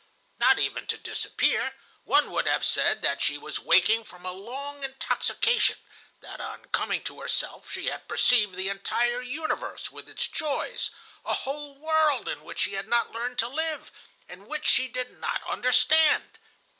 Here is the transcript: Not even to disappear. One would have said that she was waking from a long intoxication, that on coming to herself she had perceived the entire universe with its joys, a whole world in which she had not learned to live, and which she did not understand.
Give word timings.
Not 0.39 0.57
even 0.57 0.87
to 0.87 0.97
disappear. 0.97 1.75
One 2.05 2.31
would 2.31 2.47
have 2.47 2.65
said 2.65 3.03
that 3.03 3.21
she 3.21 3.37
was 3.37 3.59
waking 3.59 4.03
from 4.03 4.25
a 4.25 4.31
long 4.31 4.83
intoxication, 4.83 5.77
that 6.21 6.41
on 6.41 6.65
coming 6.71 7.03
to 7.03 7.19
herself 7.21 7.71
she 7.71 7.85
had 7.85 8.07
perceived 8.07 8.55
the 8.55 8.67
entire 8.67 9.21
universe 9.21 9.91
with 9.91 10.09
its 10.09 10.27
joys, 10.27 10.89
a 11.23 11.35
whole 11.35 11.75
world 11.75 12.27
in 12.27 12.43
which 12.43 12.61
she 12.61 12.73
had 12.73 12.87
not 12.87 13.11
learned 13.11 13.37
to 13.37 13.47
live, 13.47 13.91
and 14.27 14.47
which 14.47 14.65
she 14.65 14.87
did 14.87 15.11
not 15.19 15.43
understand. 15.47 16.39